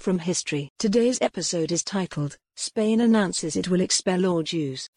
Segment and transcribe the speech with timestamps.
[0.00, 0.70] from history.
[0.78, 4.88] Today's episode is titled, Spain Announces It Will Expel All Jews.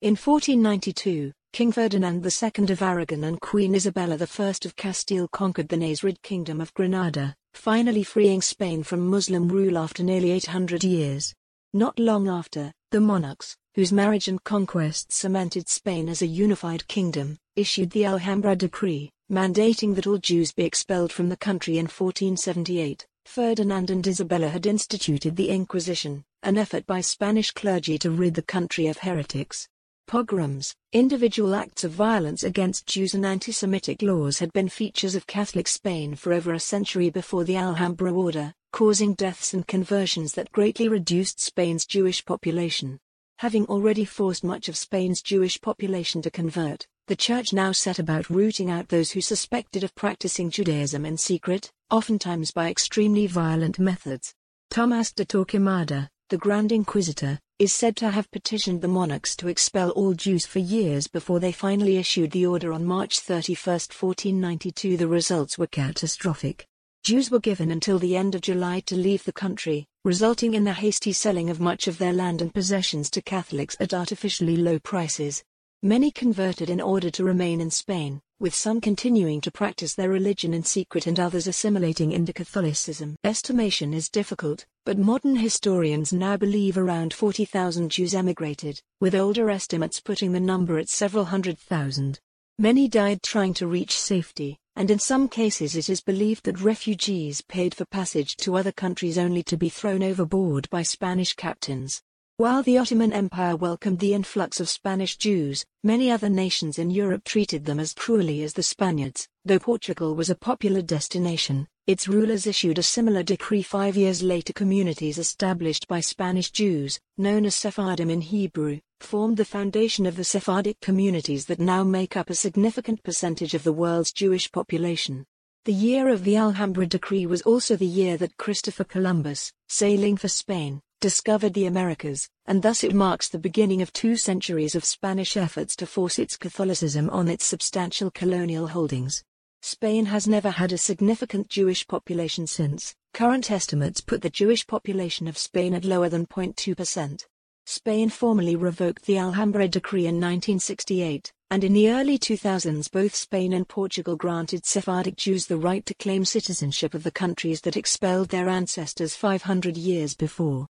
[0.00, 5.76] In 1492, King Ferdinand II of Aragon and Queen Isabella I of Castile conquered the
[5.76, 11.34] Nasrid Kingdom of Granada, finally freeing Spain from Muslim rule after nearly 800 years.
[11.74, 17.36] Not long after, the monarchs, whose marriage and conquests cemented Spain as a unified kingdom,
[17.56, 23.06] issued the Alhambra Decree, mandating that all Jews be expelled from the country in 1478.
[23.26, 28.42] Ferdinand and Isabella had instituted the Inquisition, an effort by Spanish clergy to rid the
[28.42, 29.68] country of heretics.
[30.08, 35.68] Pogroms, individual acts of violence against Jews and anti-Semitic laws had been features of Catholic
[35.68, 40.88] Spain for over a century before the Alhambra Order, causing deaths and conversions that greatly
[40.88, 42.98] reduced Spain's Jewish population.
[43.40, 48.28] Having already forced much of Spain's Jewish population to convert, the Church now set about
[48.28, 54.34] rooting out those who suspected of practicing Judaism in secret, oftentimes by extremely violent methods.
[54.70, 59.88] Tomás de Torquemada, the Grand Inquisitor, is said to have petitioned the monarchs to expel
[59.92, 64.98] all Jews for years before they finally issued the order on March 31, 1492.
[64.98, 66.66] The results were catastrophic.
[67.02, 70.74] Jews were given until the end of July to leave the country, resulting in the
[70.74, 75.42] hasty selling of much of their land and possessions to Catholics at artificially low prices.
[75.82, 80.52] Many converted in order to remain in Spain, with some continuing to practice their religion
[80.52, 83.16] in secret and others assimilating into Catholicism.
[83.24, 90.00] Estimation is difficult, but modern historians now believe around 40,000 Jews emigrated, with older estimates
[90.00, 92.20] putting the number at several hundred thousand.
[92.58, 97.42] Many died trying to reach safety, and in some cases it is believed that refugees
[97.42, 102.00] paid for passage to other countries only to be thrown overboard by Spanish captains.
[102.38, 107.24] While the Ottoman Empire welcomed the influx of Spanish Jews, many other nations in Europe
[107.24, 109.28] treated them as cruelly as the Spaniards.
[109.44, 114.52] Though Portugal was a popular destination, its rulers issued a similar decree five years later.
[114.52, 120.24] Communities established by Spanish Jews, known as Sephardim in Hebrew, formed the foundation of the
[120.24, 125.24] Sephardic communities that now make up a significant percentage of the world's Jewish population.
[125.64, 130.28] The year of the Alhambra Decree was also the year that Christopher Columbus, sailing for
[130.28, 135.36] Spain, discovered the Americas, and thus it marks the beginning of two centuries of Spanish
[135.36, 139.22] efforts to force its Catholicism on its substantial colonial holdings.
[139.62, 142.94] Spain has never had a significant Jewish population since.
[143.12, 147.26] Current estimates put the Jewish population of Spain at lower than 0.2%.
[147.66, 153.52] Spain formally revoked the Alhambra Decree in 1968, and in the early 2000s both Spain
[153.52, 158.30] and Portugal granted Sephardic Jews the right to claim citizenship of the countries that expelled
[158.30, 160.66] their ancestors 500 years before.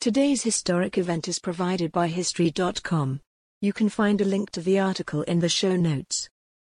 [0.00, 3.20] Today's historic event is provided by History.com.
[3.60, 6.28] You can find a link to the article in the show notes.